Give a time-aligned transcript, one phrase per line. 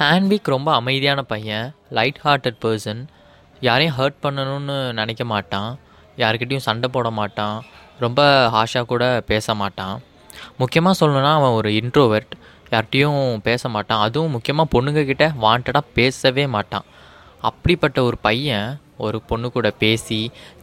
[0.00, 3.00] ஹேண்ட்விக் ரொம்ப அமைதியான பையன் லைட் ஹார்ட்டட் பர்சன்
[3.66, 5.70] யாரையும் ஹர்ட் பண்ணணும்னு நினைக்க மாட்டான்.
[6.22, 7.56] யாருக்கிட்டேயும் சண்டை போட மாட்டான்.
[8.04, 8.20] ரொம்ப
[8.54, 9.96] ஹாஷாக கூட பேச மாட்டான்.
[10.60, 12.32] முக்கியமாக சொல்லணுன்னா அவன் ஒரு இன்ட்ரோவர்ட்
[12.72, 14.04] யார்கிட்டையும் பேச மாட்டான்.
[14.06, 16.86] அதுவும் முக்கியமாக பொண்ணுங்கக்கிட்ட வாண்டடாக பேசவே மாட்டான்.
[17.50, 18.70] அப்படிப்பட்ட ஒரு பையன்
[19.06, 20.20] ஒரு பொண்ணு கூட பேசி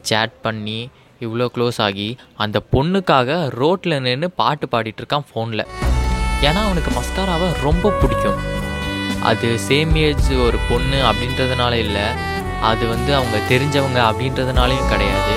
[0.10, 0.80] சேட் பண்ணி
[1.26, 2.10] இவ்வளோ க்ளோஸ் ஆகி
[2.46, 5.70] அந்த பொண்ணுக்காக ரோட்டில் நின்று பாட்டு பாடிட்டு இருக்கான் ஃபோனில்
[6.48, 8.40] ஏன்னா அவனுக்கு மஸ்காராவை ரொம்ப பிடிக்கும்.
[9.30, 12.06] அது சேம் ஏஜ் ஒரு பொண்ணு அப்படின்றதுனால இல்லை.
[12.62, 15.36] அது வந்து அவங்க தெரிஞ்சவங்க அப்படின்றதுனாலையும் கிடையாது.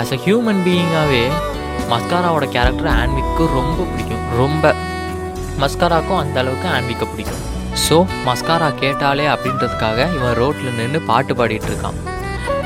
[0.00, 1.24] ஆஸ் அ ஹியூமன் பீயிங்காகவே
[1.92, 4.24] மஸ்காராவோட கேரக்டர் ஆன்விக்கு ரொம்ப பிடிக்கும்.
[4.36, 4.74] ரொம்ப.
[5.60, 7.42] மஸ்காராக்கும் அந்த அளவுக்கு ஆன்விக்கை பிடிக்கும்.
[7.88, 7.96] ஸோ
[8.26, 12.00] மஸ்காரா கேட்டாலே அப்படின்றதுக்காக இவன் ரோட்டில் நின்று பாட்டு பாடிட்டு இருக்கான்.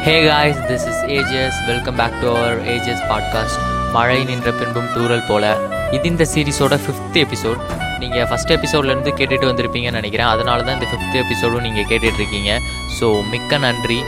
[0.04, 3.60] Hey guys this is ages welcome back to our ages podcast
[3.92, 5.56] மழை நின்ற பின்பும் தூரல் போல.
[5.90, 7.62] இது இந்த சீரிஸோட ஃபிஃப்த் எபிசோட்
[8.02, 10.32] நீங்கள் ஃபஸ்ட் எபிசோட்லேருந்து கேட்டுட்டு வந்திருப்பீங்கன்னு நினைக்கிறேன்.
[10.34, 12.52] அதனால தான் இந்த ஃபிஃப்த் எபிசோடும் நீங்கள் கேட்டுட்ருக்கீங்க
[12.98, 14.00] ஸோ மிக்க நன்றி.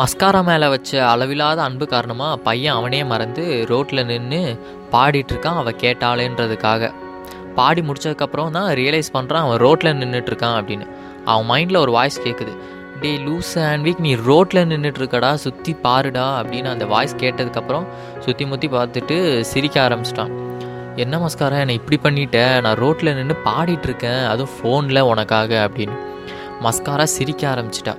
[0.00, 4.40] மஸ்காரா மேலே வச்ச அளவில்லாத அன்பு காரணமாக பையன் அவனே மறந்து ரோட்டில் நின்று
[4.92, 6.92] பாடிட்டுருக்கான் அவள் கேட்டாளேன்றதுக்காக.
[7.54, 10.86] பாடி முடிச்சதுக்கப்புறம் தான் ரியலைஸ் பண்ணுறான் அவன் ரோட்டில் நின்றுட்டுருக்கான் அப்படின்னு.
[11.24, 12.54] அவன் மைண்டில் ஒரு வாய்ஸ் கேட்குது
[13.00, 17.86] டே லூஸ் அண்ட் வீக் நீ ரோட்டில் நின்றுட்டுருக்கடா சுற்றி பாருடா அப்படின்னு அந்த வாய்ஸ் கேட்டதுக்கப்புறம்
[18.18, 20.32] சுற்றி முற்றி பார்த்துட்டு சிரிக்க ஆரம்பிச்சிட்டான்.
[20.96, 25.96] என்ன மஸ்காரா என்னை இப்படி பண்ணிட்டேன் நான் ரோட்டில் நின்று பாடிட்டு இருக்கேன் அதுவும் ஃபோனில் உனக்காக அப்படின்னு.
[26.62, 27.94] மஸ்காரா சிரிக்க ஆரம்பிச்சிட்டா.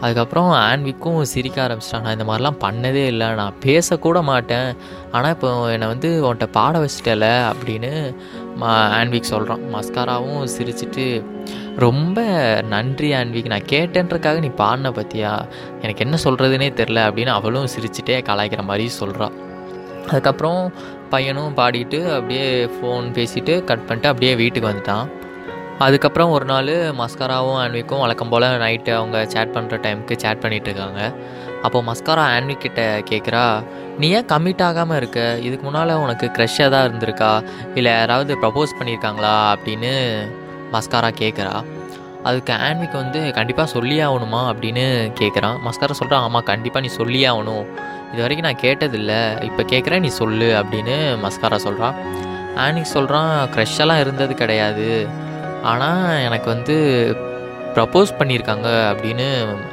[0.00, 2.04] அதுக்கப்புறம் ஆன்விக்கும் சிரிக்க ஆரம்பிச்சிட்டான்.
[2.04, 3.28] நான் இந்த மாதிரிலாம் பண்ணதே இல்லை.
[3.40, 4.68] நான் பேசக்கூட மாட்டேன்.
[5.12, 7.92] ஆனால் இப்போ என்னை வந்து உன்கிட்ட பாட வச்சிட்டல அப்படின்னு
[8.60, 11.06] மா ஆன்விக் சொல்கிறான் மஸ்காராவும் சிரிச்சிட்டு
[11.84, 12.20] ரொம்ப
[12.74, 13.50] நன்றி ஆன்விக்.
[13.54, 15.32] நான் கேட்டேன்றக்காக நீ பாடின பற்றியா
[15.82, 19.36] எனக்கு என்ன சொல்கிறதுனே தெரில அப்படின்னு அவளும் சிரிச்சிட்டே கலாய்க்கிற மாதிரி சொல்கிறான்
[20.10, 20.62] அதுக்கப்புறம்
[21.10, 25.06] பையனும் பாடிட்டு அப்படியே ஃபோன் பேசிட்டு கட் பண்ணிட்டு அப்படியே வீட்டுக்கு வந்துட்டான்.
[25.84, 31.00] அதுக்கப்புறம் ஒரு நாள் மஸ்காராவும் ஆன்விக்கும் வழக்கம் போல் நைட்டு அவங்க சேட் பண்ணுற டைமுக்கு சேட் பண்ணிகிட்டு இருக்காங்க
[31.62, 32.80] அப்போது மஸ்காரா ஆன்விக்கிட்ட
[33.10, 33.44] கேட்குறா
[33.98, 35.20] நீ ஏன் கமிட் ஆகாமல் இருக்க?
[35.38, 37.30] இதுக்கு முன்னால் உனக்கு க்ரெஷ்ஷாக தான் இருந்திருக்கா?
[37.74, 39.92] இல்லை யாராவது ப்ரப்போஸ் பண்ணியிருக்காங்களா அப்படின்னு
[40.72, 41.54] மஸ்காரா கேட்குறா
[42.24, 44.42] அதுக்கு ஆன்விக் வந்து கண்டிப்பாக சொல்லியே ஆகணுமா?
[44.50, 44.84] அப்படின்னு
[45.20, 47.64] கேட்குறான் மஸ்காரா சொல்கிறான் ஆமாம் கண்டிப்பாக நீ சொல்லியே ஆகணும்.
[48.12, 49.20] இது வரைக்கும் நான் கேட்டதில்லை.
[49.44, 50.50] இப்போ கேட்குறேன் நீ சொல்லு.
[50.60, 51.96] அப்படின்னு மஸ்காரா சொல்கிறான்
[52.56, 55.08] ஆன்விக் சொல்கிறான் க்ரஷ்ஷெல்லாம் இருந்தது கிடையாது.
[55.62, 56.76] ஆனால் எனக்கு வந்து
[57.74, 59.26] ப்ரப்போஸ் பண்ணியிருக்காங்க அப்படின்னு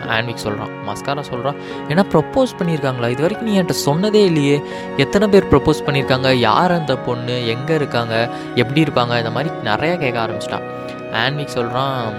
[0.08, 1.56] ஆன்விக் சொல்கிறான் மஸ்காரா சொல்கிறான்
[1.88, 3.10] ஏன்னா ப்ரப்போஸ் பண்ணியிருக்காங்களா?
[3.10, 4.62] இது வரைக்கும் நீ என்கிட்ட சொன்னதே இல்லையே.
[4.98, 6.34] எத்தனை பேர் ப்ரப்போஸ் பண்ணியிருக்காங்க?
[6.34, 7.48] யார் அந்த பொண்ணு?
[7.48, 8.30] எங்கே இருக்காங்க?
[8.56, 9.18] எப்படி இருப்பாங்க?
[9.18, 10.66] இந்த மாதிரி நிறையா கேட்க ஆரம்பிச்சிட்டான்
[11.14, 12.14] ஆன்விக் சொல்கிறான்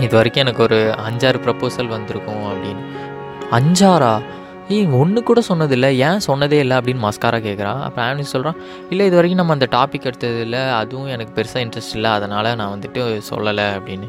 [0.00, 2.84] இது வரைக்கும் எனக்கு ஒரு அஞ்சாறு ப்ரப்போசல் வந்திருக்கும் அப்படின்னு.
[3.50, 4.20] அஞ்சாரா
[4.68, 5.90] ஏய் ஒன்று கூட சொன்னதில்லை.
[5.96, 8.56] ஏன் சொன்னதே இல்லை அப்படின்னு மஸ்காரா கேட்குறான் அப்புறம் ஆன்விக் சொல்கிறான்
[8.90, 10.58] இல்லை இது வரைக்கும் நம்ம அந்த டாபிக் எடுத்தது இல்லை.
[10.58, 12.10] அதுவும் எனக்கு பெருசாக இன்ட்ரெஸ்ட் இல்லை.
[12.10, 14.08] அதனால் நான் வந்துட்டு சொல்லலை அப்படின்னு.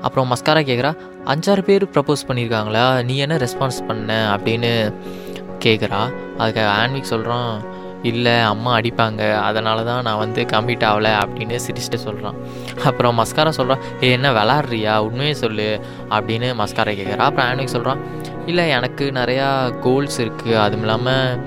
[0.00, 3.04] அப்புறம் மஸ்காரா கேட்குறா அஞ்சாறு பேர் ப்ரப்போஸ் பண்ணியிருக்காங்களா?
[3.04, 4.36] நீ என்ன ரெஸ்பான்ஸ் பண்ண?
[4.36, 4.94] அப்படின்னு
[5.64, 6.00] கேட்குறா
[6.38, 9.38] அதுக்கு ஆன்விக் சொல்கிறான் இல்லை அம்மா அடிப்பாங்க.
[9.38, 12.34] அதனால தான் நான் வந்து கம்மிட் ஆகலை அப்படின்னு சிரிச்சுட்டு சொல்கிறான்
[12.84, 14.96] அப்புறம் மஸ்காரா சொல்கிறான் ஏ என்ன விளாட்றியா?
[14.96, 21.40] உண்மையே சொல்லு அப்படின்னு மஸ்காரா கேட்குறா அப்புறம் ஆன்விக் சொல்கிறான் இல்லை எனக்கு நிறையா கோல்ஸ் இருக்குது அதுவும் இல்லாமல்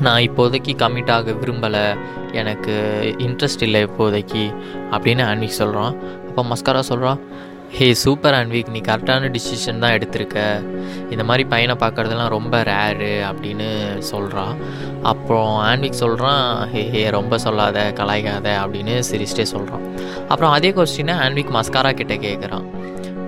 [0.00, 1.96] நான் இப்போதைக்கு கம்மிட் ஆக விரும்பலை.
[2.32, 2.74] எனக்கு
[3.18, 4.54] இன்ட்ரெஸ்ட் இல்லை இப்போதைக்கு
[4.90, 5.96] அப்படின்னு ஆன்விக் சொல்கிறான்
[6.28, 7.20] அப்போ மஸ்காரா சொல்கிறான்
[7.70, 8.70] ஹே சூப்பர் அன்விக்.
[8.70, 10.38] நீ கரெக்டான டிசிஷன் தான் எடுத்திருக்க.
[11.10, 14.56] இந்த மாதிரி பையனை பார்க்குறதுலாம் ரொம்ப ரேரு அப்படின்னு சொல்கிறான்
[15.02, 19.84] அப்புறம் ஆன்விக் சொல்கிறான் ஹே ஹே ரொம்ப சொல்லாத கலாய்க்காத அப்படின்னு சிரிச்சிட்டே சொல்கிறான்
[20.28, 22.66] அப்புறம் அதே கொஸ்டினை ஆன்விக் மஸ்காரா கிட்டே கேட்குறான்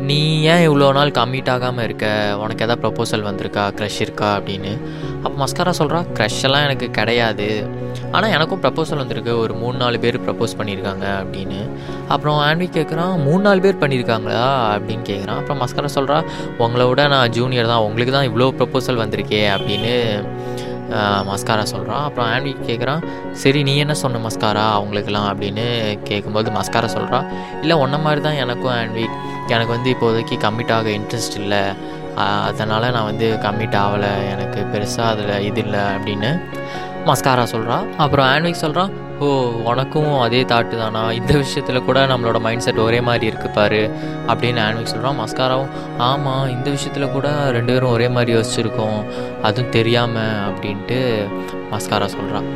[0.07, 2.07] நீ ஏன் இவ்வளோ நாள் கம்மிட் ஆகாமல் இருக்க?
[2.39, 3.63] உனக்கு எதாவது ப்ரப்போசல் வந்திருக்கா?
[3.79, 4.37] க்ரஷ் இருக்கா?
[4.37, 4.73] அப்படின்னு.
[5.23, 7.49] அப்போ மஸ்காரா சொல்கிறா க்ரஷ்ஷெல்லாம் எனக்கு கிடையாது.
[8.11, 9.39] ஆனால் எனக்கும் ப்ரப்போசல் வந்திருக்கு.
[9.39, 11.61] ஒரு மூணு நாலு பேர் ப்ரப்போஸ் பண்ணியிருக்காங்க அப்படின்னு.
[12.09, 16.25] அப்புறம் ஆன்வி கேட்குறான் மூணு நாலு பேர் பண்ணியிருக்காங்களா அப்படின்னு கேட்குறான் அப்புறம் மஸ்காரா சொல்கிறா
[16.59, 17.85] உங்களை விட நான் ஜூனியர் தான்.
[17.89, 19.97] உங்களுக்கு தான் இவ்வளோ ப்ரப்போசல் வந்திருக்கே அப்படின்னு.
[21.29, 23.03] மஸ்காரா சொல்கிறான் அப்புறம் ஆன்வி கேட்குறான்
[23.33, 25.29] சரி நீ என்ன சொன்ன மஸ்காரா அவங்களுக்கெல்லாம்?
[25.31, 25.65] அப்படின்னு
[26.03, 27.27] கேட்கும்போது மஸ்காரா சொல்கிறான்
[27.61, 29.07] இல்லை ஒன்றை மாதிரி தான் எனக்கும் ஆன்வி
[29.47, 31.63] எனக்கு வந்து இப்போதைக்கு கம்மிட் ஆக இன்ட்ரெஸ்ட் இல்லை.
[32.49, 34.13] அதனால் நான் வந்து கம்மிட் ஆகலை.
[34.33, 35.81] எனக்கு பெருசாக அதில் இது இல்லை.
[35.81, 36.31] அப்படின்னு
[37.07, 38.93] மஸ்காரா சொல்கிறான் அப்புறம் ஆன்விக் சொல்கிறான்
[39.25, 39.27] ஓ
[39.65, 41.13] உனக்கும் அதே தாட்டு தானா?
[41.13, 43.81] இந்த விஷயத்தில் கூட நம்மளோட மைண்ட் செட் ஒரே மாதிரி இருக்கு பாரு
[44.27, 48.99] அப்படின்னு ஆன்விக் சொல்கிறான் மஸ்காராவும் ஆமாம் இந்த விஷயத்தில் கூட ரெண்டு பேரும் ஒரே மாதிரி யோசிச்சிருக்கோம்
[49.43, 50.99] அதுவும் தெரியாமல் அப்படின்ட்டு
[51.73, 52.49] மஸ்காரா சொல்கிறான்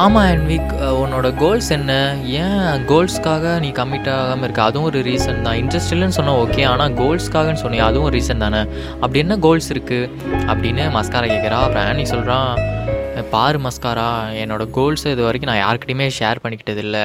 [0.00, 0.70] ஆமாம் அன்விக்
[1.02, 1.92] உன்னோட கோல்ஸ் என்ன?
[2.38, 4.62] ஏன் கோல்ஸ்க்காக நீ கம்மிட் ஆகாமல் இருக்க?
[4.62, 5.58] அதுவும் ஒரு ரீசன் தான்.
[5.62, 8.62] இன்ட்ரெஸ்ட் இல்லைன்னு சொன்னால் ஓகே ஆனால் கோல்ஸ்க்காகன்னு சொன்னி அதுவும் ஒரு ரீசன் தானே?
[9.00, 10.10] அப்படி என்ன கோல்ஸ் இருக்குது
[10.50, 12.50] அப்படின்னு மஸ்காரா கேட்குறா அப்புறம் ஆனி சொல்கிறான்
[13.34, 14.08] பாரு மஸ்காரா
[14.42, 17.04] என்னோடய கோல்ஸை இது வரைக்கும் நான் யாருக்கிட்டையுமே ஷேர் பண்ணிக்கிட்டது இல்லை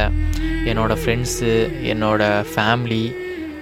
[0.69, 1.51] என்னோடய ஃப்ரெண்ட்ஸு
[1.91, 3.03] என்னோடய ஃபேமிலி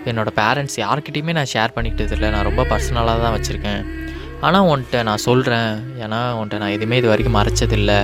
[0.09, 3.81] என்னோடய பேரண்ட்ஸ் யாருக்கிட்டையுமே நான் ஷேர் பண்ணிக்கிட்டது இல்லை நான் ரொம்ப பர்சனலாக தான் வச்சுருக்கேன்.
[4.41, 5.71] ஆனால் உன்கிட்ட நான் சொல்கிறேன்
[6.03, 7.99] ஏன்னா உன்கிட்ட நான் எதுவுமே இது வரைக்கும் மறைச்சதில்லை.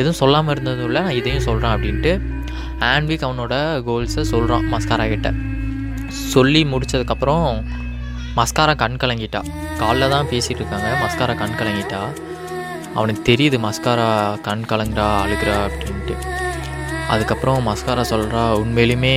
[0.00, 2.12] எதுவும் சொல்லாமல் இருந்ததும் இல்லை நான் இதையும் சொல்கிறேன் அப்படின்ட்டு
[2.92, 3.54] ஆன்விக் அவனோட
[3.88, 5.30] கோல்ஸை சொல்கிறான் மஸ்காரா கிட்ட.
[6.32, 7.48] சொல்லி முடித்ததுக்கப்புறம்
[8.38, 9.42] மஸ்காரா கண் கலங்கிட்டா.
[9.82, 10.88] காலைல தான் பேசிகிட்டு இருக்காங்க.
[11.04, 12.00] மஸ்காரா கண் கலங்கிட்டா.
[12.96, 14.08] அவனுக்கு தெரியுது மஸ்காரா
[14.46, 16.14] கண் கலங்குறா அழுகிறா அப்படின்ட்டு.
[17.14, 19.16] அதுக்கப்புறம் மஸ்காரா சொல்கிறா உண்மையிலுமே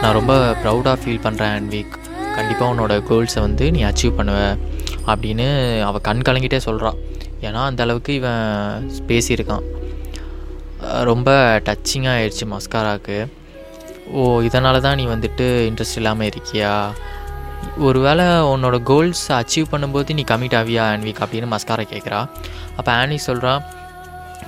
[0.00, 1.96] நான் ரொம்ப ப்ரௌடாக ஃபீல் பண்ணுறேன் ஆன்விக்
[2.36, 4.38] கண்டிப்பாக உன்னோட கோல்ஸை வந்து நீ அச்சீவ் பண்ணுவ
[5.12, 5.46] அப்படின்னு
[5.88, 6.98] அவள் கண் கலங்கிட்டே சொல்கிறான்
[7.46, 9.64] ஏன்னா அந்த அளவுக்கு இவன் பேசியிருக்கான்.
[11.10, 11.30] ரொம்ப
[11.66, 13.16] டச்சிங்காக ஆயிடுச்சு மஸ்காராவுக்கு.
[14.18, 16.72] ஓ இதனால தான் நீ வந்துட்டு இன்ட்ரெஸ்ட் இல்லாமல் இருக்கியா?
[17.78, 22.28] ஒருவேளை உன்னோட கோல்ஸ் அச்சீவ் பண்ணும்போது நீ கமிட் ஆவியா ஆன்விக் அப்படின்னு மஸ்காரா கேட்குறா
[22.76, 23.62] அப்போ ஆனி சொல்கிறான்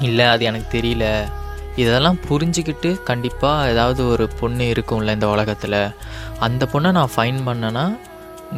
[0.01, 1.29] இல்லை அது எனக்கு தெரியல.
[1.77, 5.91] இதெல்லாம் புரிஞ்சுக்கிட்டு கண்டிப்பாக ஏதாவது ஒரு பொண்ணு இருக்கும்ல இந்த உலகத்தில்.
[6.39, 7.97] அந்த பொண்ணை நான் ஃபைன் பண்ணேன்னா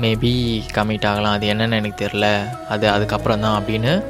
[0.01, 1.33] மேபி கமிட் ஆகலாம்.
[1.33, 4.05] அது என்னென்னு எனக்கு தெரில அது அதுக்கப்புறம் தான் அப்படின்னு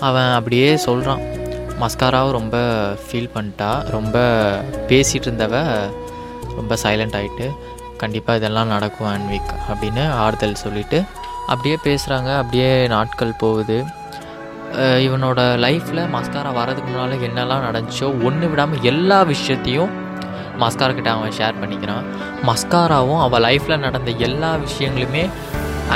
[0.00, 1.20] அவன் அப்படியே சொல்கிறான்
[1.80, 2.56] மஸ்காராவும் ரொம்ப
[3.10, 3.90] ஃபீல் பண்ணிட்டா.
[3.90, 4.18] ரொம்ப
[4.88, 5.64] பேசிகிட்டு இருந்தவ
[6.56, 7.50] ரொம்ப சைலண்ட் ஆகிட்டு
[8.02, 9.26] கண்டிப்பாக இதெல்லாம் நடக்கும் ஒன்
[9.70, 10.98] அப்படின்னு ஆறுதல் சொல்லிவிட்டு
[11.52, 13.78] அப்படியே பேசுகிறாங்க அப்படியே நாட்கள் போகுது.
[15.06, 19.92] இவனோட லைஃப்பில் மஸ்காரா வரதுக்கு முன்னால் என்னெல்லாம் நடந்துச்சோ ஒன்று விடாமல் எல்லா விஷயத்தையும்
[20.62, 22.06] மஸ்கார்கிட்ட அவன் ஷேர் பண்ணிக்கிறான்.
[22.48, 25.24] மஸ்காராவும் அவள் லைஃப்பில் நடந்த எல்லா விஷயங்களுமே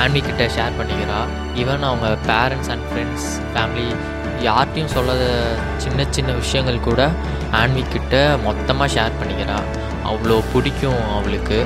[0.02, 1.20] ஆன்விக்கிட்ட ஷேர் பண்ணிக்கிறா.
[1.62, 3.88] ஈவன் அவங்க பேரண்ட்ஸ் அண்ட் ஃப்ரெண்ட்ஸ் ஃபேமிலி
[4.48, 5.24] யார்கிட்டையும் சொல்லாத
[5.84, 7.02] சின்ன சின்ன விஷயங்கள் கூட
[7.60, 8.16] ஆன்விக்கிட்ட
[8.46, 9.58] மொத்தமாக ஷேர் பண்ணிக்கிறா.
[10.10, 11.58] அவ்வளோ பிடிக்கும் அவளுக்கு.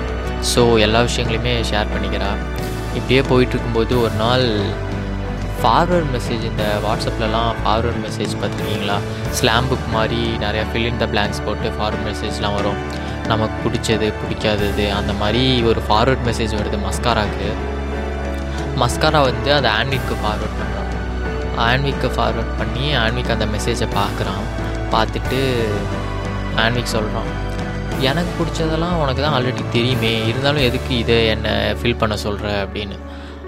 [0.53, 2.41] ஸோ எல்லா விஷயங்களையுமே ஷேர் பண்ணிக்கிறாள்
[2.99, 4.47] இப்படியே போயிட்டுருக்கும்போது ஒரு நாள்
[5.61, 8.97] ஃபார்வர்ட் மெசேஜ் இந்த வாட்ஸ்அப்லலாம் ஃபார்வர்ட் மெசேஜ் பார்த்துருக்கீங்களா?
[9.39, 12.79] ஸ்லாம் புக் மாதிரி நிறையா ஃபில் த பிளாங்க்ஸ் போட்டு ஃபார்வர்ட் மெசேஜ்லாம் வரும்.
[13.33, 17.49] நமக்கு பிடிச்சது பிடிக்காதது அந்த மாதிரி ஒரு ஃபார்வர்ட் மெசேஜ் வருது மஸ்காராக்கு
[18.83, 20.93] மஸ்காரா வந்து அதை ஆன்விக்கு ஃபார்வர்ட் பண்ணுறான்
[21.67, 24.45] ஆன்விக்கு ஃபார்வர்ட் பண்ணி ஆன்விக் அந்த மெசேஜை பார்க்குறான்.
[24.95, 25.41] பார்த்துட்டு
[26.65, 27.31] ஆன்விக் சொல்கிறான்
[28.09, 30.11] எனக்கு பிடிச்சதெல்லாம் உனக்கு தான் ஆல்ரெடி தெரியுமே.
[30.29, 32.97] இருந்தாலும் எதுக்கு இதை என்னை ஃபில் பண்ண சொல்கிற அப்படின்னு.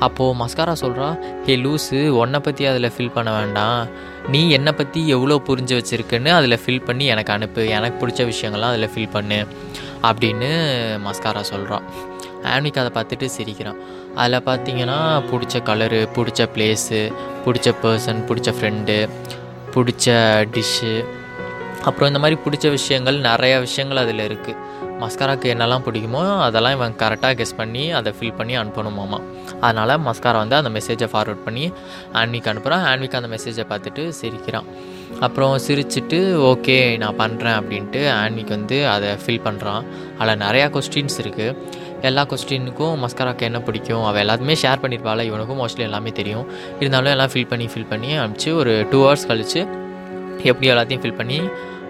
[0.07, 1.09] அப்போது மஸ்காரா சொல்கிறா
[1.47, 3.81] ஹே லூஸு உன்னை பற்றி அதில் ஃபில் பண்ண வேண்டாம்.
[4.33, 7.63] நீ என்னை பற்றி எவ்வளோ புரிஞ்சு வச்சுருக்குன்னு அதில் ஃபில் பண்ணி எனக்கு அனுப்பு.
[7.77, 9.41] எனக்கு பிடிச்ச விஷயங்கள்லாம் அதில் ஃபில் பண்ணு.
[10.09, 10.51] அப்படின்னு
[11.07, 11.87] மஸ்காரா சொல்கிறான்
[12.55, 13.81] ஆன்விக் அதை பார்த்துட்டு சிரிக்கிறான்.
[14.21, 14.99] அதில் பார்த்தீங்கன்னா
[15.31, 17.01] பிடிச்ச கலரு பிடிச்ச பிளேஸு
[17.47, 18.99] பிடிச்ச பர்சன் பிடிச்ச ஃப்ரெண்டு
[19.75, 20.15] பிடிச்ச
[20.55, 20.95] டிஷ்ஷு
[21.85, 24.57] அப்புறம் இந்த மாதிரி பிடிச்ச விஷயங்கள் நிறையா விஷயங்கள் அதில் இருக்குது
[25.01, 29.19] மஸ்காராக்கு என்னெல்லாம் பிடிக்குமோ அதெல்லாம் இவன் கரெக்டாக கெஸ் பண்ணி அதை ஃபில் பண்ணி அனுப்பணுமாமா
[29.61, 31.73] அதனால் மஸ்காரா வந்து அந்த மெசேஜை ஃபார்வர்ட் பண்ணி
[32.13, 34.65] ஆன்விக்கு அனுப்புகிறான் ஆன்விக் அந்த மெசேஜை பார்த்துட்டு சிரிக்கிறான்.
[35.21, 36.19] அப்புறம் சிரிச்சுட்டு
[36.51, 39.83] ஓகே நான் பண்ணுறேன் அப்படின்ட்டு ஆன்விக் வந்து அதை ஃபில் பண்ணுறான்
[40.19, 41.57] அதில் நிறையா கொஸ்டின்ஸ் இருக்குது
[42.01, 44.05] எல்லா கொஸ்டினுக்கும் மஸ்காராக்கு என்ன பிடிக்கும்?
[44.05, 46.47] அவள் எல்லாத்துமே ஷேர் பண்ணியிருப்பாள் இவனுக்கும் மோஸ்ட்லி எல்லாமே தெரியும்.
[46.81, 49.80] இருந்தாலும் எல்லாம் ஃபில் பண்ணி ஃபில் பண்ணி அனுப்பிச்சு ஒரு டூ ஹவர்ஸ் கழித்து
[50.49, 51.39] எப்படி எல்லாத்தையும் ஃபில் பண்ணி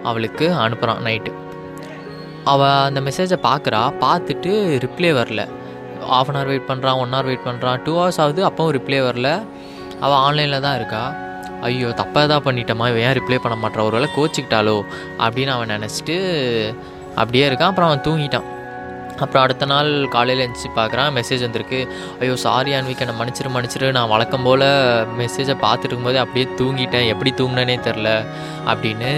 [0.08, 1.32] அவளுக்கு அனுப்புகிறான் நைட்டு
[2.52, 4.52] அவள் அந்த மெசேஜை பார்க்குறா பார்த்துட்டு
[4.84, 5.42] ரிப்ளை வரல.
[6.18, 9.30] ஆஃப் அன் ஹவர் வெயிட் பண்ணுறான் ஒன் ஹவர் வெயிட் பண்ணுறான் டூ ஹவர்ஸ் ஆகுது அப்பவும் ரிப்ளை வரல.
[10.04, 11.02] அவள் ஆன்லைனில் தான் இருக்கா.
[11.68, 14.76] ஐயோ தப்பாக தான் பண்ணிட்டோமா இவன் ஏன் ரிப்ளை பண்ண மாட்டான் ஒரு வேளை கோச்சிக்கிட்டாலோ
[15.24, 16.16] அப்படின்னு அவன் நினச்சிட்டு
[17.20, 17.72] அப்படியே இருக்கான்.
[17.72, 18.48] அப்புறம் அவன் தூங்கிட்டான்.
[19.20, 21.10] அப்புறம் அடுத்த நாள் காலையில் எழுந்துச்சு பார்க்குறான்.
[21.18, 21.80] மெசேஜ் வந்திருக்கு.
[22.20, 23.90] ஐயோ சாரி ஆன்விக் என்னை மன்னிச்சிரு மன்னிச்சிரு.
[23.96, 24.66] நான் வழக்கம் போல்
[25.20, 27.10] மெசேஜை பார்த்துட்டு இருக்கும்போது அப்படியே தூங்கிட்டேன்.
[27.14, 28.10] எப்படி தூங்கினேனே தெரில
[28.72, 29.12] அப்படின்னு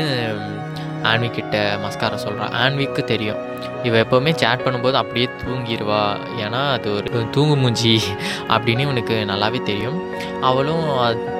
[1.10, 3.40] ஆன்விக் கிட்ட மஸ்காரம் சொல்கிறான் ஆன்விக்கு தெரியும்.
[3.86, 6.02] இவள் எப்போவுமே சேட் பண்ணும்போது அப்படியே தூங்கிடுவா
[6.42, 7.94] ஏன்னா அது ஒரு தூங்கு மூஞ்சி
[8.54, 9.98] அப்படின்னு இவனுக்கு நல்லாவே தெரியும்.
[10.50, 10.84] அவளும்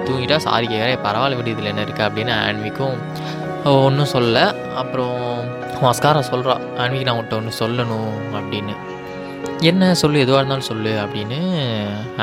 [0.07, 2.97] தூங்கிட்டா சாரி கேட்குறேன் பரவாயில்ல விடு இதில் என்ன இருக்குது அப்படின்னு ஆன்விக்கும்
[3.71, 4.55] ஒன்றும் சொல்ல.
[4.81, 5.19] அப்புறம்
[5.83, 8.75] மஸ்காரா சொல்கிறா அன்னைக்கு நான் உன்ட்ட ஒன்று சொல்லணும் அப்படின்னு.
[9.61, 11.39] என்ன சொல்லு எதுவாக இருந்தாலும் சொல்லு அப்படின்னு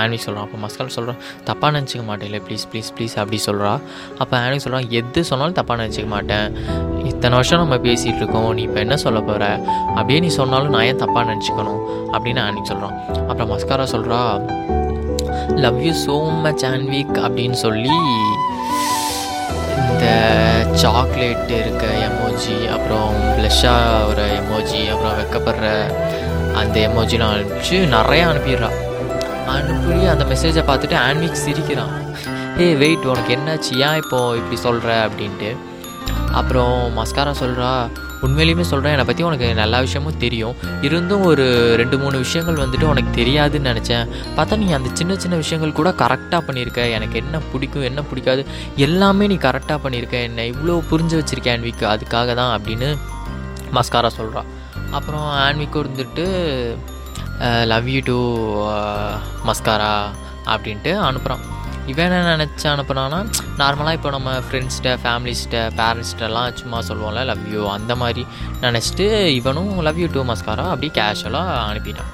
[0.02, 3.72] ஆன்வி சொல்கிறான் அப்போ மஸ்கால் சொல்கிறான் தப்பாக நினச்சிக்க மாட்டேன் ப்ளீஸ் ப்ளீஸ் ப்ளீஸ் அப்படி சொல்கிறா
[4.18, 6.48] அப்போ ஆன்வி சொல்கிறான் எது சொன்னாலும் தப்பாக நினச்சிக்க மாட்டேன்.
[7.12, 8.54] இத்தனை வருஷம் நம்ம பேசிகிட்டு இருக்கோம்.
[8.54, 9.46] நீ இப்போ என்ன சொல்ல போகிற
[9.96, 11.82] அப்படியே நீ சொன்னாலும் நான் ஏன் தப்பாக நினச்சிக்கணும்?
[12.14, 12.98] அப்படின்னு ஆன்வி சொல்கிறான்
[13.30, 14.22] அப்புறம் மஸ்காரா சொல்கிறா
[15.66, 17.98] love you so much Anvik அப்படின்னு சொல்லி
[19.90, 20.08] இந்த
[20.82, 25.68] சாக்லேட் இருக்க எமோஜி அப்புறம் ப்ளஷ்ஷாக ஒரு எமோஜி அப்புறம் வெக்கப்படுற
[26.54, 28.78] அந்த எமோஜிலாம் அனுப்பிச்சு நிறையா அனுப்பிடுறான்
[29.48, 31.94] அனுப்பி அந்த மெசேஜை பார்த்துட்டு ஆன்விக் சிரிக்கிறான்.
[32.60, 33.74] ஏ வெயிட் உனக்கு என்னாச்சு?
[33.78, 35.52] ஏன் இப்போது இப்படி சொல்கிற அப்படின்ட்டு.
[36.34, 37.72] அப்புறம் மஸ்காரா சொல்கிறா
[38.26, 40.56] உண்மையிலையுமே சொல்கிறேன் என்னை பற்றி உனக்கு எல்லா விஷயமும் தெரியும்.
[40.88, 41.46] இருந்தும் ஒரு
[41.82, 44.06] ரெண்டு மூணு விஷயங்கள் வந்துட்டு உனக்கு தெரியாதுன்னு நினச்சேன்.
[44.38, 46.84] பார்த்தா நீ அந்த சின்ன சின்ன விஷயங்கள் கூட கரெக்டாக பண்ணியிருக்க.
[46.98, 48.44] எனக்கு என்ன பிடிக்கும் என்ன பிடிக்காது
[48.88, 50.18] எல்லாமே நீ கரெக்டாக பண்ணியிருக்க.
[50.30, 52.90] என்னை இவ்வளோ புரிஞ்சு வச்சுருக்க ஆன்விக்கு அதுக்காக தான் அப்படின்னு
[53.78, 54.44] மஸ்காரா சொல்கிறா
[54.98, 56.26] அப்புறம் ஆன்விக்கு இருந்துட்டு
[57.72, 58.18] லவ் யூ டு
[59.50, 59.94] மஸ்காரா
[60.54, 61.44] அப்படின்ட்டு அனுப்புகிறான்
[61.90, 63.20] இவன் என்ன நினச்சி அனுப்புனான்னா
[63.58, 68.24] நார்மலாக இப்போ நம்ம ஃப்ரெண்ட்ஸ்கிட்ட ஃபேமிலிஸ்கிட்ட பேரண்ட்ஸ்கிட்டலாம் சும்மா சொல்லுவோம்ல லவ் யூ அந்த மாதிரி
[68.62, 72.12] நினச்சிட்டு இவனும் லவ் யூ டூ மஸ்காரா அப்படியே கேஷுவலாக அனுப்பிட்டான்.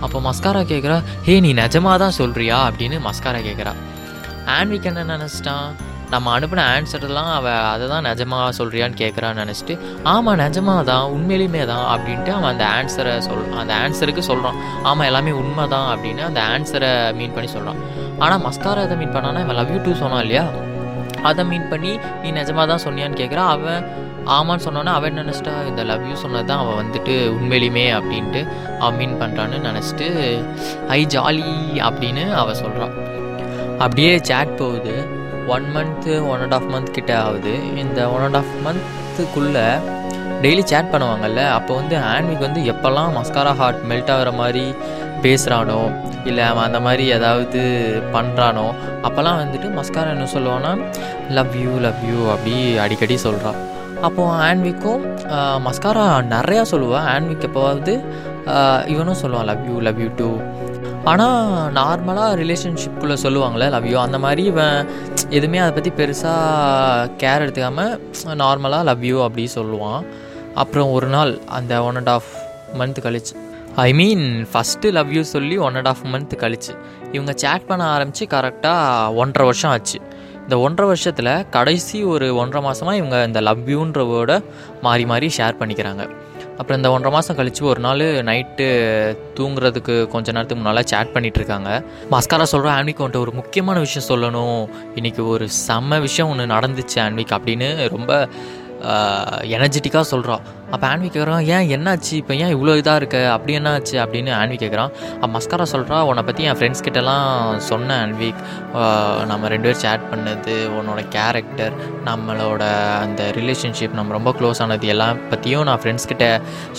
[0.00, 3.72] அப்போ மஸ்காரா கேட்குறா ஹே நீ நிஜமாக தான் சொல்கிறியா அப்படின்னு மஸ்காரா கேட்குறா
[4.46, 5.66] ஆன்விக் என்ன நினச்சிட்டான்?
[6.10, 9.74] நம்ம அனுப்பின ஆன்சர்லாம் அவள் அதை தான் நிஜமாக சொல்கிறியான்னு கேட்குறான்னு நினச்சிட்டு
[10.04, 15.30] ஆமாம் நிஜமாக தான் உண்மையிலுமே தான் அப்படின்ட்டு அவன் அந்த ஆன்சரை சொல் அந்த ஆன்சருக்கு சொல்கிறான் ஆமாம் எல்லாமே
[15.32, 17.80] உண்மை தான் அப்படின்னு அந்த ஆன்சரை மீன் பண்ணி சொல்கிறான்
[18.18, 20.44] ஆனால் மஸ்காரா எதை மீன் பண்ணானா இவன் லவ் யூ டூ சொன்னான் இல்லையா?
[21.22, 23.84] அதை மீன் பண்ணி நீ நிஜமாக தான் சொன்னியான்னு கேட்குறான் அவன்
[24.34, 25.66] ஆமான்னு சொன்னோன்னே அவன் நினச்சிட்டா?
[25.68, 28.46] இந்த லவ் யூ சொன்னது தான் அவன் வந்துட்டு உண்மையிலுமே அப்படின்ட்டு
[28.78, 30.08] அவன் மீன் பண்ணுறான்னு நினச்சிட்டு
[30.88, 31.48] ஐ ஜாலி
[31.88, 32.94] அப்படின்னு அவள் சொல்கிறான்
[33.78, 34.94] அப்படியே சேட் போகுது.
[35.46, 37.54] One month one and half month கிட்ட ஆகுது.
[37.76, 39.66] இந்த ஒன் அண்ட் ஆஃப் மந்த்துக்குள்ளே
[40.42, 44.74] டெய்லி சேட் பண்ணுவாங்கல்ல அப்போ வந்து ஆன்விக் வந்து எப்போல்லாம் மஸ்காரா ஹார்ட் மெல்ட் ஆகிற மாதிரி
[45.22, 45.80] பேசுகிறானோ
[46.24, 47.60] இல்லை அவன் அந்த மாதிரி ஏதாவது
[48.12, 48.66] பண்ணுறானோ
[49.02, 50.86] அப்போல்லாம் வந்துட்டு மஸ்காரா என்ன சொல்லுவான்னா
[51.30, 53.54] லவ் யூ லவ் யூ அப்படி அடிக்கடி சொல்கிறான்
[54.02, 55.02] அப்போது ஆன்விக்கும்
[55.66, 57.94] மஸ்காரா நிறையா சொல்லுவாள் ஆன்விக் எப்போவாவது
[58.86, 60.40] இவனும் சொல்லுவான் love you love you too
[61.04, 64.88] ஆனால் நார்மலாக ரிலேஷன்ஷிப்புக்குள்ளே சொல்லுவாங்களே லவ் யூ அந்த மாதிரி இவன்
[65.28, 70.04] எதுவுமே அதை பற்றி பெருசாக கேர் எடுத்துக்காமல் நார்மலாக லவ் யூ அப்படி சொல்லுவான்.
[70.54, 72.24] அப்புறம் ஒரு நாள் அந்த ஒன் அண்ட் ஆஃப்
[72.78, 73.34] மந்த் கழிச்சு
[73.76, 76.72] I mean first love you சொல்லி ஒன் அண்ட் ஆஃப் மந்த் கழிச்சு.
[77.12, 80.00] இவங்க சேட் பண்ண ஆரம்பித்து கரெக்டாக ஒன்றரை வருஷம் ஆச்சு.
[80.42, 84.44] இந்த ஒன்றரை வருஷத்தில் கடைசி ஒரு ஒன்றரை மாதமாக இவங்க இந்த லவ் யூன்ற வேர்டை
[84.82, 86.08] மாறி மாறி ஷேர் பண்ணிக்கிறாங்க.
[86.50, 88.66] அப்புறம் இந்த ஒன்றரை மாதம் கழித்து ஒரு நாள் நைட்டு
[89.38, 91.84] தூங்குறதுக்கு கொஞ்ச நேரத்துக்கு முன்னால் சேட் பண்ணிகிட்டு இருக்காங்க.
[92.10, 94.68] மஸ்காரா சொல்கிறோம் ஆன்விக் வந்துட்டு ஒரு முக்கியமான விஷயம் சொல்லணும்.
[94.94, 98.28] இன்றைக்கி ஒரு செம்ம விஷயம் ஒன்று நடந்துச்சு ஆன்விக் அப்படின்னு ரொம்ப
[99.56, 100.40] எனர்ஜெட்டிக்காக சொல்கிறான்
[100.74, 102.12] அப்போ ஆன்வி கேட்குறான் ஏன் என்னாச்சு?
[102.20, 103.18] இப்போ ஏன் இவ்வளோ இதாக இருக்க?
[103.34, 103.96] அப்படி என்னாச்சு?
[104.04, 108.30] அப்படின்னு ஆன்வி கேட்குறான் அப்போ மஸ்காரா சொல்கிறா உன்னை பற்றி என் ஃப்ரெண்ட்ஸ் கிட்டலாம் சொன்னேன் ஆன்வி.
[109.30, 111.74] நம்ம ரெண்டு பேர் சேட் பண்ணது உன்னோட கேரக்டர்
[112.08, 112.62] நம்மளோட
[113.04, 116.26] அந்த ரிலேஷன்ஷிப் நம்ம ரொம்ப க்ளோஸ் ஆனது எல்லாம் பற்றியும் நான் ஃப்ரெண்ட்ஸ் கிட்ட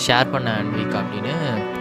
[0.06, 1.34] ஷேர் பண்ணேன் ஆன்விக் அப்படின்னு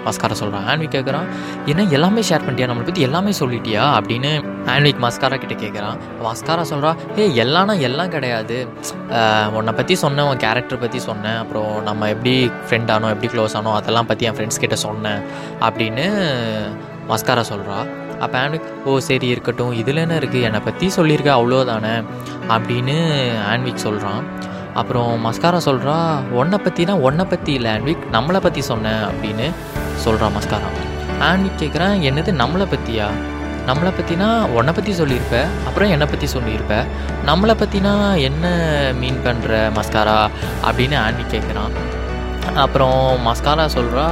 [0.05, 1.27] மஸ்காரா சொல்கிறான் ஆன்விக் கேட்குறான்
[1.71, 2.69] என்ன எல்லாமே ஷேர் பண்ணிட்டியா?
[2.71, 3.83] நம்மளை பற்றி எல்லாமே சொல்லிட்டியா?
[3.97, 4.31] அப்படின்னு
[4.73, 8.57] ஆன்விக் மஸ்காரா கிட்ட கேட்குறான் மஸ்காரா சொல்கிறா ஏ எல்லாம்னா எல்லாம் கிடையாது.
[9.57, 11.39] உன்னை பற்றி சொன்னேன் உன் கேரக்டர் பற்றி சொன்னேன்.
[11.43, 15.21] அப்புறம் நம்ம எப்படி ஃப்ரெண்ட் ஆனோம் எப்படி க்ளோஸ் ஆனோம் அதெல்லாம் பற்றி என் ஃப்ரெண்ட்ஸ் கிட்ட சொன்னேன்
[15.61, 16.05] அப்படின்னு
[17.09, 17.87] மஸ்காரா சொல்கிறா
[18.19, 19.73] அப்போ ஆன்விக் ஓ சரி இருக்கட்டும்.
[19.73, 22.03] இதில் என்ன இருக்குது என்னை பற்றி சொல்லியிருக்க அவ்வளோதானே?
[22.47, 22.95] அப்படின்னு
[23.49, 24.23] ஆன்விக் சொல்கிறான்
[24.73, 25.95] அப்புறம் மஸ்காரா சொல்கிறா
[26.31, 29.51] உன்னை பற்றினா உன்னை பற்றி இல்லை ஆன்விக் நம்மளை பற்றி சொன்னேன் அப்படின்னு
[29.95, 30.69] சொல்கிறான் மஸ்காரா
[31.19, 33.07] ஆன்விக் கேட்குறேன் என்னது நம்மளை பற்றியா
[33.67, 36.85] நம்மளை பற்றினா உன்னை பற்றி சொல்லியிருப்ப அப்புறம் என்னை பற்றி சொல்லியிருப்ப.
[37.25, 38.45] நம்மளை பற்றினா என்ன
[38.99, 40.29] மீன் பண்ணுற மஸ்காரா
[40.65, 41.73] அப்படின்னு ஆண்டி கேட்குறான்
[42.55, 44.05] அப்புறம் மஸ்காரா சொல்கிறா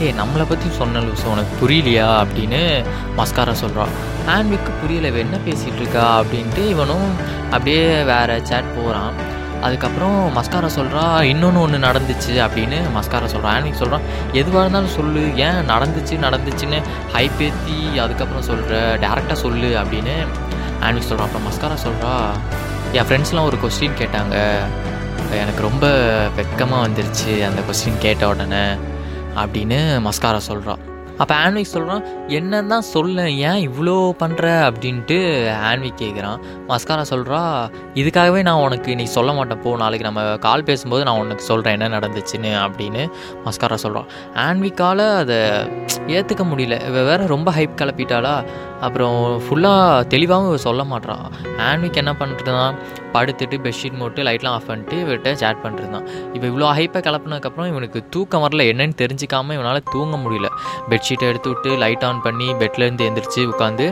[0.00, 2.22] ஏய் நம்மளை பற்றி சொன்ன லூசு உனக்கு புரியலையா?
[2.22, 2.84] அப்படின்னு
[3.16, 3.84] மஸ்காரா சொல்கிறா
[4.26, 6.20] ஆன்விக்கு புரியல என்ன பேசிகிட்டு இருக்கா?
[6.20, 7.08] அப்படின்ட்டு இவனும்
[7.50, 9.14] அப்படியே வேறு சேட் போகிறான்
[9.62, 14.00] அதுக்கப்புறம் மஸ்காரா சொல்கிறா இன்னொன்று ஒன்று நடந்துச்சு அப்படின்னு மஸ்காரா சொல்கிறான் ஆனிக் சொல்கிறான்
[14.32, 15.36] எதுவாக இருந்தாலும் சொல்லு.
[15.36, 16.82] ஏன் நடந்துச்சு நடந்துச்சுன்னு
[17.14, 20.16] ஹைப்பேத்தி அதுக்கப்புறம் சொல்கிற டேரெக்டாக சொல்லு அப்படின்னு
[20.80, 22.12] ஆன்விக் சொல்கிறான் அப்புறம் மஸ்காரா சொல்கிறா
[22.92, 24.36] என் ஃப்ரெண்ட்ஸ்லாம் ஒரு கொஸ்டின் கேட்டாங்க.
[25.30, 25.86] எனக்கு ரொம்ப
[26.36, 28.66] வெக்கமாக வந்துருச்சு அந்த கொஸ்டின் கேட்ட உடனே
[29.36, 30.78] அப்படின்னு மஸ்காரா சொல்கிறான்
[31.18, 35.18] அப்போ ஆன்விக் சொல்கிறான் என்னன்னு தான் சொல்ல ஏன் இவ்வளோ பண்ணுற அப்படின்ட்டு
[35.62, 41.04] ஆன்விக் கேட்குறான் மஸ்காரா சொல்கிறா இதுக்காகவே நான் உனக்கு நீ சொல்ல மாட்டேன் போ நாளைக்கு நம்ம கால் பேசும்போது
[41.04, 43.08] நான் உனக்கு சொல்கிறேன் என்ன நடந்துச்சுன்னு அப்படின்னு
[43.44, 45.36] மஸ்காரா சொல்கிறான் ஆன்விக்கால் அதை
[46.06, 46.86] ஏற்றுக்க முடியல.
[46.88, 48.46] இவ வேறு ரொம்ப ஹைப் கிளப்பிட்டாளா
[48.80, 52.74] அப்புறம் ஃபுல்லாக தெளிவாகவும் சொல்ல மாட்டான் ஆன்விக் என்ன பண்ணுறதுதான்
[53.12, 58.42] படுத்துட்டு பெட்ஷீட் போட்டு லைட்லாம் ஆஃப் பண்ணிட்டு இவர்கிட்ட சேட் பண்ணிருந்தான் இப்போ இவ்வளோ ஹைப்பை கிளப்புனதுக்கப்புறம் இவனுக்கு தூக்கம்
[58.42, 60.46] வரல என்னன்னு தெரிஞ்சிக்காமல் இவனால் தூங்க முடியல.
[61.06, 63.84] பெட்ஷீட்டை எடுத்து விட்டு லைட் ஆன் பண்ணி பெட்லேருந்து எந்திரிச்சு உட்காந்து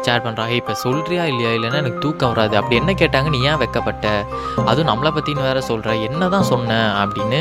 [0.00, 1.50] சேட் பண்ணுறான் இப்போ சொல்கிறியா இல்லையா?
[1.56, 2.56] இல்லைன்னா எனக்கு தூக்கம் வராது.
[2.56, 3.28] அப்படி என்ன கேட்டாங்க?
[3.28, 4.24] நீ ஏன் வைக்கப்பட்ட?
[4.64, 7.40] அதுவும் நம்மளை பற்றின்னு வேற சொல்கிற என்ன தான் சொன்னேன் அப்படின்னு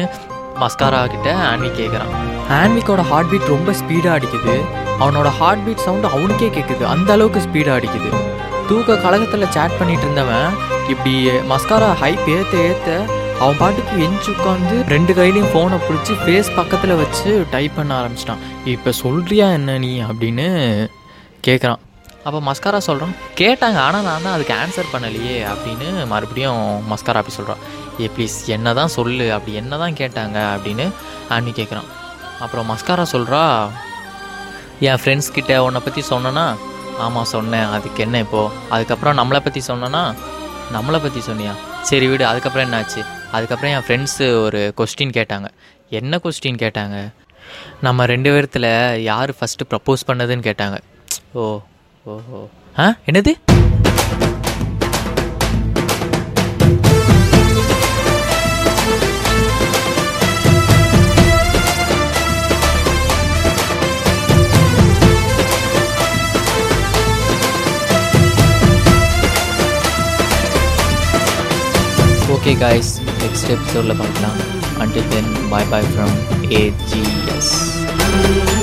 [0.62, 2.12] மஸ்காரா கிட்ட ஆன்வி கேட்குறான்
[2.60, 4.56] ஆன்விக்கோட ஹார்ட் பீட் ரொம்ப ஸ்பீடாக அடிக்குது.
[5.00, 8.12] அவனோட ஹார்ட் பீட் சவுண்டு அவனுக்கே கேட்குது அந்த அளவுக்கு ஸ்பீடாக அடிக்குது.
[8.70, 10.50] தூக்க கழகத்தில் சேட் பண்ணிட்டு இருந்தவன்
[10.92, 11.14] இப்படி
[11.52, 12.92] மஸ்காரா ஹைப் ஏற்ற ஏற்ற
[13.44, 18.44] அவன் பாட்டுக்கு எஞ்சி உட்காந்து ரெண்டு கையிலையும் ஃபோனை பிடிச்சி ஃபேஸ் பக்கத்தில் வச்சு டைப் பண்ண ஆரம்பிச்சிட்டான்.
[18.74, 19.90] இப்போ சொல்கிறியா என்ன நீ?
[20.10, 20.46] அப்படின்னு
[21.48, 21.82] கேட்குறான்
[22.26, 23.78] அப்போ மஸ்காரா சொல்கிறான் கேட்டாங்க.
[23.86, 27.64] ஆனால் நான் தான் அதுக்கு ஆன்சர் பண்ணலையே அப்படின்னு மறுபடியும் மஸ்காரா அப்படி சொல்கிறான்
[28.04, 29.26] ஏ ப்ளீஸ் என்ன தான் சொல்லு?
[29.38, 30.86] அப்படி என்ன தான் கேட்டாங்க அப்படின்னு
[31.38, 31.90] ஆன்வி கேட்குறான்
[32.46, 33.42] அப்புறம் மஸ்காரா சொல்கிறா
[34.90, 36.46] என் ஃப்ரெண்ட்ஸ் கிட்ட உன்னை பற்றி சொன்னேன்னா
[37.08, 37.68] ஆமாம் சொன்னேன்.
[37.76, 40.04] அதுக்கு என்ன இப்போது அதுக்கப்புறம் நம்மளை பற்றி சொன்னேன்னா
[40.78, 41.56] நம்மளை பற்றி சொன்னியா?
[41.92, 42.26] சரி விடு.
[42.32, 43.04] அதுக்கப்புறம் என்னாச்சு?
[43.34, 45.48] அதுக்கப்புறம் என் ஃப்ரெண்ட்ஸு ஒரு கொஸ்டின் கேட்டாங்க.
[45.90, 46.98] என்ன கொஸ்டின் கேட்டாங்க?
[47.82, 48.70] நம்ம ரெண்டு பேர்த்தில்
[49.02, 50.78] யார் ஃபஸ்ட்டு ப்ரப்போஸ் பண்ணதுன்னு கேட்டாங்க.
[51.34, 51.44] ஓ
[52.06, 52.40] ஓஹோ
[52.80, 52.86] ஆ?
[53.06, 53.32] என்னது?
[72.64, 74.32] guys next episode about now.
[74.80, 76.08] until then bye bye from
[76.48, 78.63] AGS